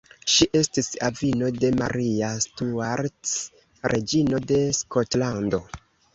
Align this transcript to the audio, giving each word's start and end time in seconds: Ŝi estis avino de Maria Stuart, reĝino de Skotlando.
Ŝi 0.35 0.45
estis 0.59 0.87
avino 1.09 1.49
de 1.63 1.69
Maria 1.81 2.31
Stuart, 2.47 3.35
reĝino 3.93 4.43
de 4.55 4.61
Skotlando. 4.81 5.63